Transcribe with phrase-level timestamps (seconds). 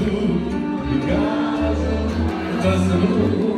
[0.00, 0.24] mene su
[0.94, 1.12] i
[2.62, 3.53] kažu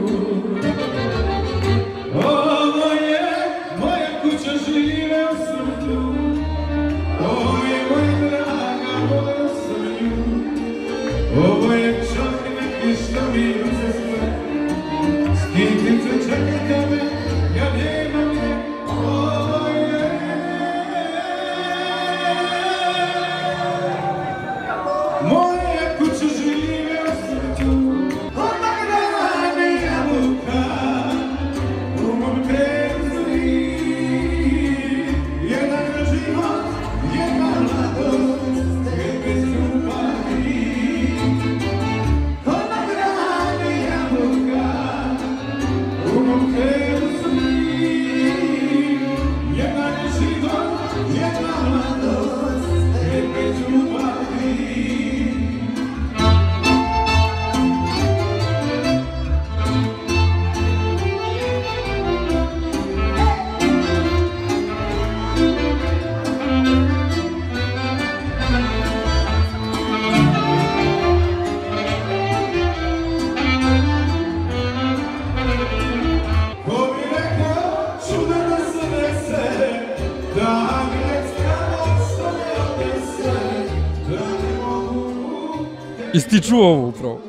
[86.17, 87.21] Jesi ti čuo ovo upravo?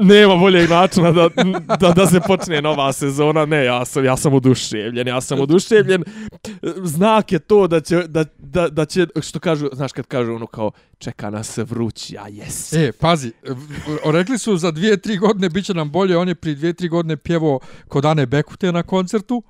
[0.00, 1.28] Nema boljeg načina da,
[1.80, 3.46] da, da se počne nova sezona.
[3.46, 5.08] Ne, ja sam, ja sam oduševljen.
[5.08, 6.04] Ja sam oduševljen.
[6.84, 10.46] Znak je to da će, da, da, da će, što kažu, znaš kad kažu ono
[10.46, 12.72] kao, čeka nas vrući, a jes.
[12.72, 13.32] E, pazi,
[14.04, 16.88] rekli su za dvije, tri godine bit će nam bolje, on je prije dvije, tri
[16.88, 19.42] godine pjevao kod Ane Bekute na koncertu.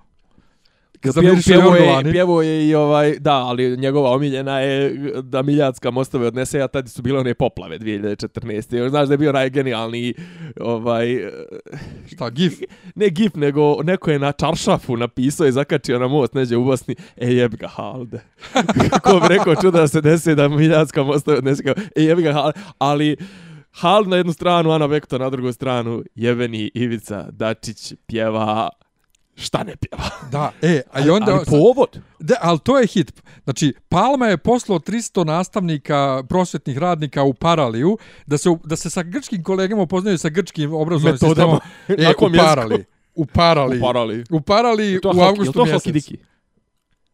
[1.05, 4.91] Za Pjevo, je, pjevo je i ovaj, da, ali njegova omiljena je
[5.23, 8.77] da Miljacka mostove odnese, a tada su bile one poplave 2014.
[8.77, 10.15] Još znaš da je bio najgenijalniji
[10.61, 11.07] ovaj,
[12.13, 12.53] Šta, gif?
[12.95, 16.95] ne gif, nego neko je na čaršafu napisao i zakačio na most neđe u Bosni,
[17.17, 18.21] e jeb ga halde.
[18.91, 22.33] Kako bi rekao čuda da se desi da Miljacka mostove odnese, kao, e jeb ga
[22.33, 23.17] halde, ali
[23.77, 28.69] Hal na jednu stranu, Ana Bekto na drugu stranu, jebeni Ivica Dačić pjeva
[29.37, 30.05] šta ne pjeva.
[30.31, 31.33] Da, e, a i onda...
[31.33, 32.01] ali povod.
[32.19, 33.23] Da, ali to je hit.
[33.45, 39.03] Znači, Palma je poslao 300 nastavnika, prosvetnih radnika u Paraliju, da se, da se sa
[39.03, 41.61] grčkim kolegama upoznaju sa grčkim obrazovnim Metodama.
[41.87, 42.07] sistemom.
[42.11, 42.85] E, u Parali.
[43.15, 43.79] U Parali.
[43.79, 44.25] U Parali.
[44.31, 45.83] U Parali To u avgustu to mjesec.
[45.83, 46.19] Hoki Diki?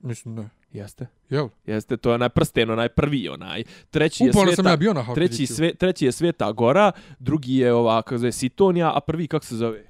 [0.01, 0.49] Mislim da.
[0.73, 1.07] Jeste.
[1.31, 1.49] Jel?
[1.67, 3.65] Jeste, to je onaj prsten, onaj prvi onaj.
[3.91, 7.57] Treći je Uporno sveta, sam ja bio na treći, sve, treći je Sveta Gora, drugi
[7.57, 9.90] je ova, kako zove, Sitonija, a prvi kako se zove?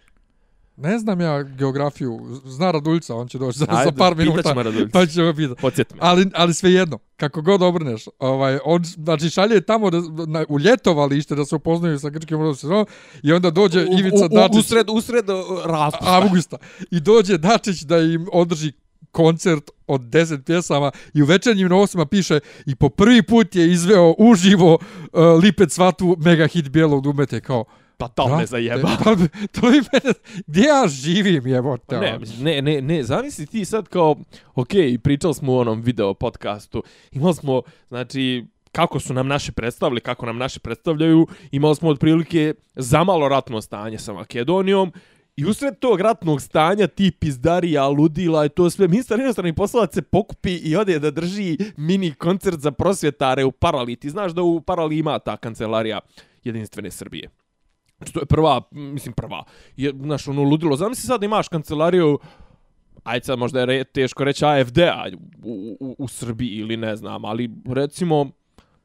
[0.82, 2.20] Ne znam ja geografiju.
[2.44, 4.90] Zna Raduljica, on će doći za, za Ajde, par pitat minuta.
[4.92, 5.60] Pa ćemo pitati.
[5.60, 6.00] Podsjeti me.
[6.02, 11.34] Ali, ali svejedno, kako god obrneš, ovaj, on znači, šalje tamo da, na, u ljetovalište
[11.34, 12.86] da se upoznaju sa grčkim sistemom
[13.22, 15.36] i onda dođe U- Ivica u, u, Dačić usred, usred uh,
[15.66, 16.16] raspusta.
[16.16, 16.56] avgusta
[16.90, 18.72] i dođe Dačić da im održi
[19.12, 24.14] koncert od 10 pjesama i u večernjim novostima piše i po prvi put je izveo
[24.18, 27.64] uživo uh, Lipet Svatu mega hit bijelog dumete kao
[28.00, 28.88] Pa to me brate, zajeba.
[29.04, 29.16] Pa,
[29.60, 30.14] to je mene,
[30.46, 31.98] gdje ja živim jebote.
[31.98, 32.26] Ne, ono?
[32.40, 34.16] ne, ne, ne, zamisli ti sad kao,
[34.54, 34.68] ok,
[35.02, 40.26] pričali smo u onom video podcastu, imali smo, znači, kako su nam naši predstavili, kako
[40.26, 44.92] nam naši predstavljaju, imali smo otprilike zamalo ratno stanje sa Makedonijom,
[45.36, 50.02] I usred tog ratnog stanja ti pizdarija, ludila i to sve, ministar inostranih poslova se
[50.02, 53.96] pokupi i ode da drži mini koncert za prosvjetare u Parali.
[53.96, 56.00] Ti znaš da u Parali ima ta kancelarija
[56.44, 57.39] jedinstvene Srbije.
[58.00, 59.44] Znači, to je prva, mislim prva,
[59.76, 60.76] je, znaš, ono ludilo.
[60.76, 62.18] Zamisli sad da imaš kancelariju,
[63.04, 65.06] ajde sad možda je re, teško reći AFD-a
[65.42, 68.30] u, u, u Srbiji ili ne znam, ali recimo,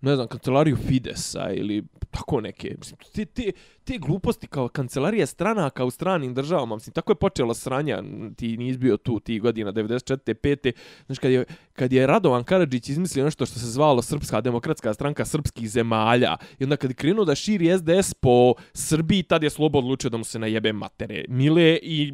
[0.02, 1.84] ne znam, kancelariju Fidesa ili
[2.16, 2.76] tako neke.
[2.78, 3.52] Mislim, te, te,
[3.84, 8.04] te gluposti kao kancelarija stranaka u stranim državama, mislim, tako je počelo sranja,
[8.36, 10.34] ti nisi bio tu ti godina 94.
[10.34, 10.72] 5.
[11.06, 15.26] Znači, kad je, kad je Radovan Karadžić izmislio nešto što se zvalo Srpska demokratska stranka
[15.26, 19.80] srpskih zemalja, i onda kad je krenuo da širi SDS po Srbiji, tad je Slobo
[19.80, 22.14] odlučio da mu se najebe matere mile i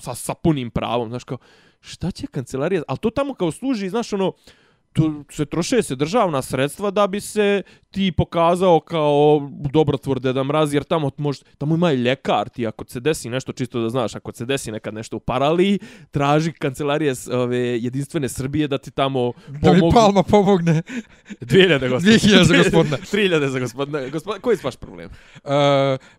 [0.00, 1.38] sa, sa punim pravom, znaš kao,
[1.80, 4.32] šta će kancelarija, ali to tamo kao služi, znaš ono,
[4.94, 9.40] tu se troše se državna sredstva da bi se ti pokazao kao
[9.72, 13.52] dobrotvor Deda Mraz, jer tamo može, tamo ima i ljekar, ti ako se desi nešto
[13.52, 15.78] čisto da znaš, ako se desi nekad nešto u paraliji,
[16.10, 20.82] traži kancelarije ove jedinstvene Srbije da ti tamo Da mi Palma pomogne.
[21.40, 22.18] 2000 gospodine.
[22.18, 22.96] 2000 za gospodina.
[22.96, 24.08] 3000 za gospodina.
[24.08, 25.10] Gospodina, koji je vaš problem?
[25.44, 25.50] Uh,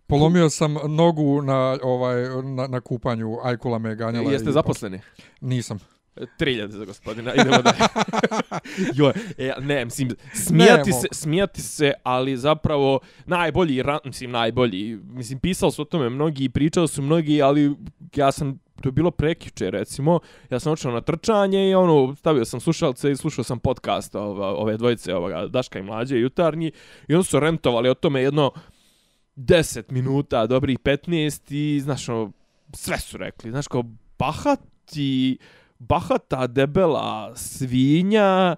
[0.08, 4.32] polomio sam nogu na ovaj na, na kupanju, Ajkula me ganjala.
[4.32, 5.00] Jeste i- zaposleni?
[5.42, 5.95] Nisam.
[6.16, 7.78] 3000 za gospodina, idemo dalje.
[8.98, 15.40] Joj, e, ne, mislim, smijati Ne se, smijati se, ali zapravo najbolji, mislim, najbolji, mislim,
[15.40, 17.76] pisali su o tome mnogi i pričali su mnogi, ali
[18.16, 20.20] ja sam, to je bilo prekjuče, recimo,
[20.50, 24.48] ja sam očeo na trčanje i ono, stavio sam slušalce i slušao sam podcast ova,
[24.48, 26.72] ove dvojice, ovoga, Daška i Mlađe, jutarnji,
[27.08, 28.52] i oni su rentovali o tome jedno
[29.36, 32.32] 10 minuta, dobrih 15 i, znaš, ono,
[32.74, 33.84] sve su rekli, znaš, kao,
[34.20, 35.38] bahati,
[35.80, 38.56] bahata, debela svinja,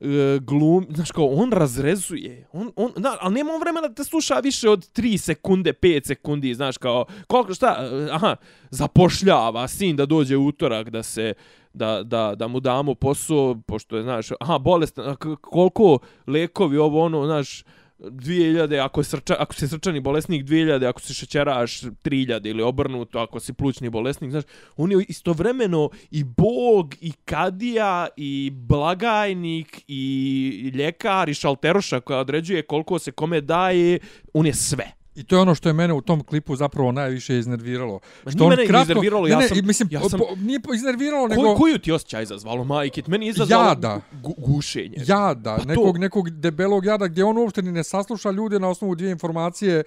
[0.00, 4.04] e, glum, znaš kao, on razrezuje, on, on, na, ali nema on vremena da te
[4.04, 8.36] sluša više od 3 sekunde, 5 sekundi, znaš kao, koliko, šta, e, aha,
[8.70, 11.34] zapošljava sin da dođe utorak da se,
[11.72, 17.04] da, da, da mu damo posao, pošto je, znaš, aha, bolestan, a koliko lekovi ovo,
[17.04, 17.64] ono, znaš,
[18.02, 23.18] 2000, ako, je srča, ako si srčani bolesnik 2000, ako si šećeraš 3000 ili obrnuto,
[23.18, 24.44] ako si plućni bolesnik, znaš,
[24.76, 32.62] on je istovremeno i bog, i kadija, i blagajnik, i ljekar, i šalteroša koja određuje
[32.62, 33.98] koliko se kome daje,
[34.34, 35.01] on je sve.
[35.14, 38.00] I to je ono što je mene u tom klipu zapravo najviše iznerviralo.
[38.24, 40.26] Ma Što on mene kratko, iznerviralo, ne, ja ne, sam- i mislim, ja sam- po,
[40.36, 41.42] nije po- iznerviralo, nego...
[41.42, 43.02] Ko, koju ti osjećaj izazvalo, majke?
[43.06, 44.00] Meni je izazvalo Jada.
[44.12, 44.96] gu, gušenje.
[45.06, 48.68] jada, Pa to- nekog, nekog debelog jada gdje on uopšte ni ne sasluša ljude na
[48.68, 49.82] osnovu dvije informacije.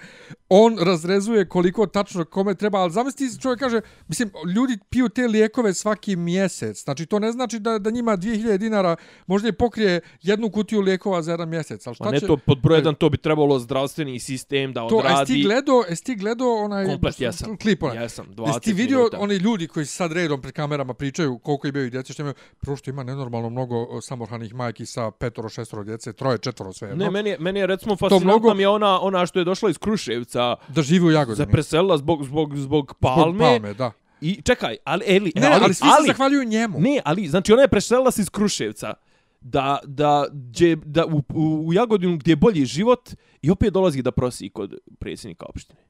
[0.50, 5.74] On razrezuje koliko tačno kome treba, ali zamisli čovjek kaže, mislim, ljudi piju te lijekove
[5.74, 6.84] svaki mjesec.
[6.84, 8.96] Znači, to ne znači da, da njima 2000 dinara
[9.28, 11.88] možda i pokrije jednu kutiju lijekova za jedan mjesec.
[11.88, 12.28] Ali šta ne će...
[12.28, 14.84] to, pod broj jedan, to bi trebalo zdravstveni sistem da
[15.16, 17.58] To, jesi ti gledao, jesi ti gledao onaj Komplet jesam.
[17.58, 17.98] klip onaj?
[17.98, 19.20] Jesam, 20 Jesi ti vidio minuta.
[19.20, 22.90] oni ljudi koji sad redom pred kamerama pričaju koliko imaju djece, što imaju, prvo što
[22.90, 26.96] ima nenormalno mnogo samohranih majki sa petoro, šestoro djece, troje, četvoro sve.
[26.96, 29.70] Ne, meni je, meni je recimo fascinantna mnogo- mi je ona, ona što je došla
[29.70, 31.36] iz Kruševca, Da živi u Jagodini.
[31.38, 33.24] za preselila zbog, zbog, zbog palme.
[33.26, 33.92] Zbog palme, da.
[34.22, 36.80] I čekaj, ali, eli, Ne, ali, ali svi se zahvaljuju njemu.
[36.80, 38.94] Ne, ali, znači ona je preselila se iz Kruševca
[39.42, 43.10] da, da, dje, da u, u, u Jagodinu gdje je bolji život
[43.46, 45.82] i opet dolazi da prosi kod predsjednika opštine.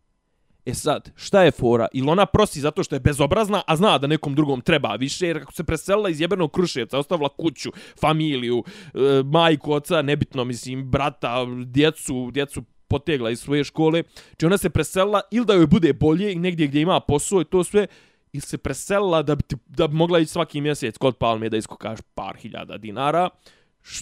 [0.66, 1.88] E sad, šta je fora?
[1.94, 5.40] Ili ona prosi zato što je bezobrazna, a zna da nekom drugom treba više, jer
[5.40, 7.72] kako se preselila iz jebenog Kruševca, ostavila kuću,
[8.02, 8.64] familiju,
[8.94, 14.04] e, majku, oca, nebitno, mislim, brata, djecu, djecu potegla iz svoje škole.
[14.38, 17.46] Či ona se preselila ili da joj bude bolje i negdje gdje ima posao i
[17.46, 17.88] to sve,
[18.34, 22.00] ili se preselila da bi, da bi mogla ići svaki mjesec kod Palme da iskokaš
[22.16, 23.30] par hiljada dinara.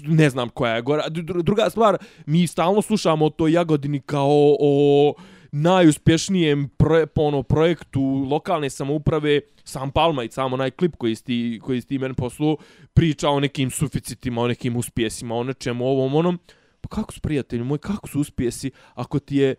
[0.03, 1.09] Ne znam koja je gora.
[1.44, 5.13] Druga stvar, mi stalno slušamo o toj Jagodini kao o
[5.51, 11.81] najuspješnijem pro, ono, projektu lokalne samouprave sam Palma i samo onaj klip koji sti, koji
[11.81, 12.57] sti meni poslu
[12.94, 16.39] priča o nekim suficitima, o nekim uspjesima, o nečemu ovom onom.
[16.81, 19.56] Pa kako su prijatelji moji, kako su uspjesi ako ti je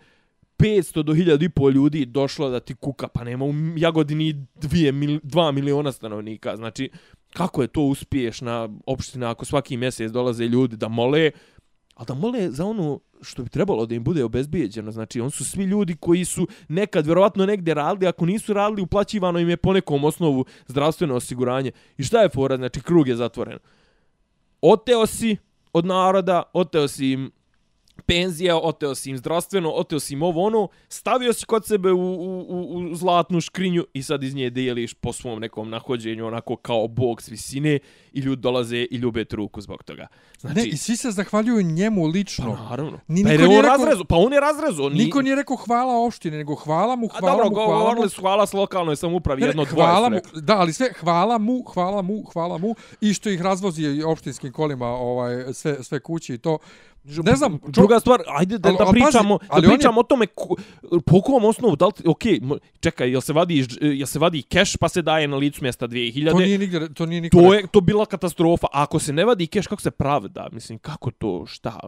[0.59, 4.93] 500 do 1000 i pol ljudi došlo da ti kuka, pa nema u Jagodini 2
[4.93, 6.57] mil, 2 miliona stanovnika.
[6.57, 6.91] Znači,
[7.35, 11.31] kako je to uspješna opština ako svaki mjesec dolaze ljudi da mole,
[11.95, 14.93] ali da mole za ono što bi trebalo da im bude obezbijeđeno.
[14.93, 19.39] Znači, on su svi ljudi koji su nekad vjerovatno negdje radili, ako nisu radili, uplaćivano
[19.39, 21.73] im je po nekom osnovu zdravstveno osiguranje.
[21.99, 22.57] I šta je fora?
[22.57, 23.59] Znači, krug je zatvoren.
[24.61, 25.37] Oteo si
[25.73, 27.31] od naroda, oteo si im
[28.07, 31.99] penzija, oteo si im zdravstveno, oteo si im ovo ono, stavio si kod sebe u,
[31.99, 36.57] u, u, u zlatnu škrinju i sad iz nje dijeliš po svom nekom nahođenju onako
[36.57, 37.79] kao bog s visine
[38.13, 40.07] i ljudi dolaze i ljube ruku zbog toga.
[40.45, 42.57] Znači, Ne, i svi se zahvaljuju njemu lično.
[42.57, 42.99] pa naravno.
[43.09, 44.89] Ni pa je on rekao- razrezo, pa on je razrezo.
[44.89, 47.79] Ni, Niko nije rekao hvala opštini, nego hvala mu, A hvala dobro, mu, hvala mu.
[47.81, 51.63] govorili su hvala s lokalnoj samoupravi, Ne, jedno hvala mu, da, ali sve hvala mu,
[51.65, 53.63] hvala mu, hvala mu i što ih razvozi
[54.03, 56.59] opštinskim kolima ovaj sve sve kući i to.
[57.07, 59.77] Ne znam, čo, Druga stvar, ajde da, Ali- da ali pričamo, ali da on je-
[59.77, 60.57] pričamo o tome ko,
[61.07, 64.43] po kom osnovu, da li, okej, okay, čekaj, jel se vadi, iz- jel se vadi
[64.43, 66.31] keš pa se daje na licu mjesta 2000?
[66.33, 68.67] to nije nigde, to nije niko To je to bila katastrofa.
[68.67, 69.91] A ako se ne vadi keš, kako se
[70.35, 70.55] pravda?
[70.55, 71.81] Mislim, kako to, šta,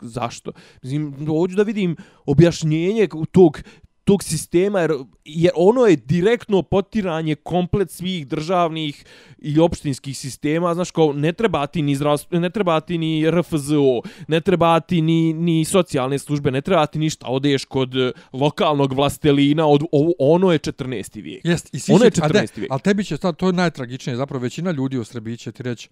[0.00, 0.52] zašto?
[0.82, 3.62] Mislim, hoću da vidim objašnjenje tog
[4.04, 4.90] tog sistema, jer,
[5.24, 9.04] jer ono je direktno potiranje komplet svih državnih
[9.38, 14.00] i opštinskih sistema, znaš, kao ne treba ti ni zdravstvo, ne treba ti ni RFZO,
[14.28, 18.92] ne treba ti ni, ni socijalne službe, ne treba ti ništa, odeš kod eh, lokalnog
[18.92, 21.22] vlastelina, od, ovo, ono je 14.
[21.22, 21.44] vijek.
[21.44, 22.32] Jest, i Ono je će- a 14.
[22.32, 22.72] de, vijek.
[22.72, 25.88] ali tebi će to je najtragičnije, zapravo većina ljudi u Srbiji će ti reći,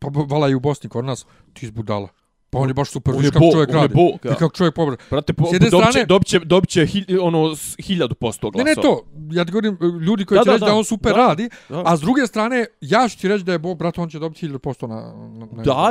[0.00, 2.08] pa b- vala i u Bosni kod nas, ti izbudala.
[2.50, 3.94] Pa on je baš super, vidiš kako čovjek radi.
[3.94, 4.34] bog, ja.
[4.34, 4.96] Kako čovjek pobra.
[5.10, 8.46] Brate, po, S jedne dobit će, strane- dobit će, dobit će hilj, ono, hiljadu posto
[8.46, 8.64] Ne, glasova.
[8.66, 10.74] ne to, ja ti govorim, ljudi koji Da, će da, reći da, da.
[10.74, 11.82] on super Da, radi, da.
[11.86, 14.48] a s druge strane, ja ću ti reći da je Bog, brat, on će dobiti
[14.48, 14.94] 1000% na...
[15.30, 15.90] na, na Da,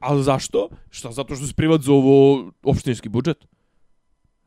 [0.00, 0.68] ali zašto?
[0.90, 3.46] Šta, zato što se privat za ovo opštinski budžet?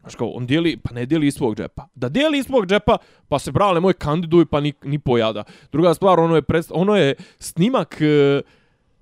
[0.01, 1.87] Znaš kao, on dijeli, pa ne dijeli iz svog džepa.
[1.95, 5.43] Da dijeli iz svog džepa, pa se brale moj kandiduj, pa ni, ni pojada.
[5.71, 8.41] Druga stvar, ono je, predst ono je snimak, e,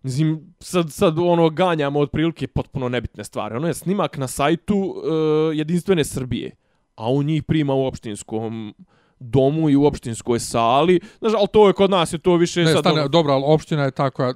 [0.04, 3.56] mislim, sad, sad ono ganjamo otprilike potpuno nebitne stvari.
[3.56, 4.96] Ono je snimak na sajtu
[5.54, 6.52] e, Jedinstvene Srbije,
[6.96, 8.74] a on njih prima u opštinskom
[9.20, 11.00] domu i u opštinskoj sali.
[11.20, 12.64] Znaš, ali to je kod nas je to više...
[12.64, 14.34] Ne, sad, stane, ono, dobro, ali opština je ta koja,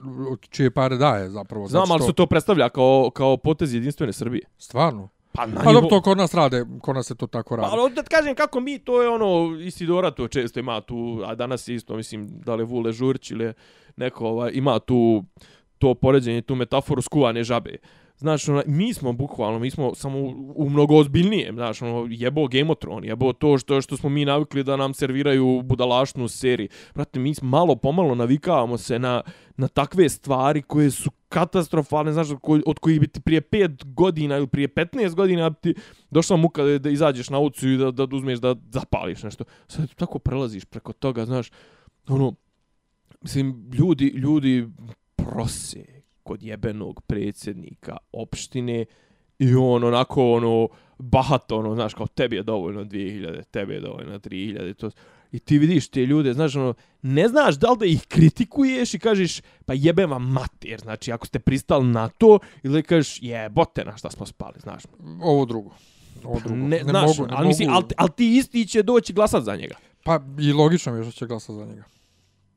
[0.49, 1.67] čije pare daje zapravo.
[1.67, 4.45] znam, zato ali što- se to predstavlja kao, kao potez Jedinstvene Srbije.
[4.57, 5.09] Stvarno?
[5.31, 7.69] Pa, na Pa dobro, to kod nas rade, kod nas se to tako Pa, radi.
[7.73, 11.67] ali da kažem kako mi, to je ono, Isidora to često ima tu, a danas
[11.67, 13.53] je isto, mislim, da li Vule Žurć ili
[13.95, 15.23] neko ovaj, ima tu
[15.77, 17.77] to poređenje, tu metaforu skuvane žabe.
[18.17, 22.47] Znaš, ono, mi smo bukvalno, mi smo samo u, u mnogo ozbiljnijem, znaš, ono, jebo
[22.47, 26.69] Game of Thrones, jebo to što, što smo mi navikli da nam serviraju budalašnu seriju.
[26.93, 29.21] Brate, mi malo pomalo navikavamo se na,
[29.57, 33.83] na takve stvari koje su katastrofalne, znaš, od koji- od kojih bi ti prije 5
[33.93, 35.75] godina ili prije 15 godina bi ti
[36.11, 39.43] došla muka da, da izađeš na ulicu i da, da uzmeš da zapališ nešto.
[39.67, 41.51] Sad tako prelaziš preko toga, znaš,
[42.07, 42.35] ono,
[43.21, 44.67] mislim, ljudi, ljudi
[45.29, 45.85] prose
[46.23, 48.85] kod jebenog predsjednika opštine
[49.39, 50.67] i on onako, ono,
[50.97, 54.89] bahato, ono, znaš, kao tebi je dovoljno 2000, tebi je dovoljno 3000, to,
[55.31, 58.99] i ti vidiš te ljude, znaš, ono, ne znaš da li da ih kritikuješ i
[58.99, 63.97] kažeš, pa jebem vam mater, znači, ako ste pristali na to, ili kažeš, jebote na
[63.97, 64.83] šta smo spali, znaš.
[65.21, 65.71] Ovo drugo.
[66.23, 66.55] Ovo drugo.
[66.55, 67.75] Ne, Ne, znaš, mogu, ne ali, mislim, mogu.
[67.77, 69.75] ali, ali ti isti će doći glasat za njega.
[70.03, 71.83] Pa i logično mi je što će glasati za njega.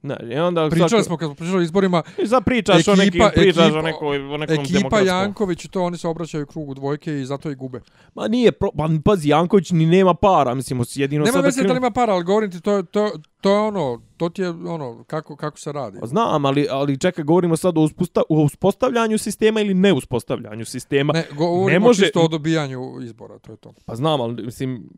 [0.03, 2.93] Ne, i onda Pričali svako- smo kad smo pričali o izborima, I sad pričaš o
[2.93, 5.07] Ekipa- nekim, pričaš ekipa- o, nekoj, o nekom ekipa demokratskom.
[5.19, 7.81] Janković i to oni se obraćaju krugu dvojke i zato i gube.
[8.15, 11.69] Ma nije, pro, pa pazi, Janković ni nema para, mislim, jedino Nema sad veze krenu-
[11.69, 14.49] da li ima para, ali govorim ti, to, to, to je ono, to ti je
[14.49, 15.99] ono, kako, kako se radi.
[16.01, 20.65] Pa Znam, ali, ali čekaj, govorimo sad o, usposta, o uspostavljanju sistema ili ne uspostavljanju
[20.65, 21.13] sistema.
[21.13, 23.73] Ne, govorimo ne može- čisto o dobijanju izbora, to je to.
[23.87, 24.89] Pa znam, ali mislim,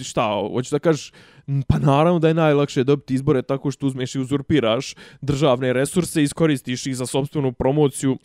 [0.00, 1.12] šta, hoćeš da kažeš,
[1.68, 6.86] pa naravno da je najlakše dobiti izbore tako što uzmeš i uzurpiraš državne resurse, iskoristiš
[6.86, 8.18] ih za sobstvenu promociju.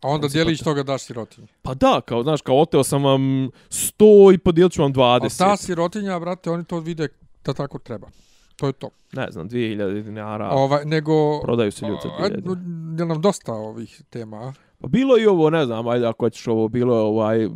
[0.00, 1.48] A onda dijelić toga daš sirotinji.
[1.62, 3.20] Pa da, kao, znaš, kao oteo sam vam
[3.68, 5.42] 100 i podijelit ću vam 20.
[5.42, 7.08] A ta sirotinja, brate, oni to vide
[7.44, 8.08] da tako treba.
[8.56, 8.88] To je to.
[9.12, 10.50] Ne znam, 2000 dinara.
[10.50, 11.40] Ovaj, nego...
[11.40, 13.02] Prodaju se ljudi za a, 2000 dinara.
[13.02, 14.52] Je nam dosta ovih tema, a?
[14.78, 17.48] Pa bilo i ovo, ne znam, ajde ako ćeš ovo, bilo je ovaj,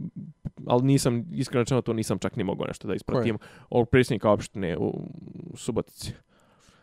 [0.67, 3.38] ali nisam, iskreno rečeno to nisam čak ni mogao nešto da ispratim.
[3.71, 5.09] Ovog predsjednika opštine u
[5.57, 6.12] Subotici.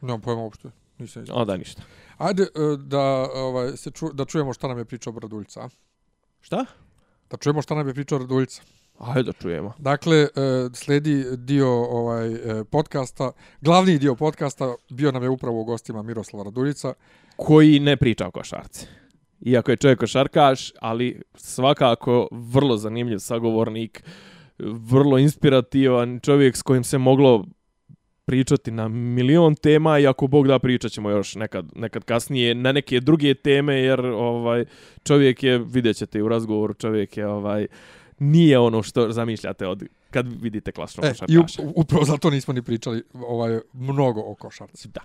[0.02, 0.70] Nemam pojma uopšte.
[0.98, 1.42] Nisam izgledao.
[1.42, 1.82] Onda ništa.
[2.18, 5.70] Ajde e, da, ovaj, se ču, da čujemo šta nam je pričao Braduljca.
[6.42, 6.66] Šta?
[7.30, 8.62] Da čujemo šta nam je pričao Braduljca.
[9.00, 9.74] Ajde da čujemo.
[9.78, 10.28] Dakle, e,
[10.74, 16.44] sledi dio ovaj e, podcasta, glavni dio podcasta, bio nam je upravo u gostima Miroslava
[16.44, 16.94] Raduljica.
[17.36, 18.88] Koji ne priča o košarci.
[19.42, 24.04] Iako je čovjek košarkaš, ali svakako vrlo zanimljiv sagovornik,
[24.60, 27.46] vrlo inspirativan čovjek s kojim se moglo
[28.26, 32.72] pričati na milion tema i ako Bog da pričat ćemo još nekad, nekad kasnije na
[32.72, 34.66] neke druge teme jer ovaj
[35.04, 37.68] čovjek je, vidjet ćete i u razgovoru, čovjek je ovaj
[38.20, 41.62] nije ono što zamišljate od kad vidite klasičnog E, I košarkaša.
[41.62, 44.88] up, upravo zato nismo ni pričali ovaj, mnogo o košarci.
[44.88, 45.02] Da.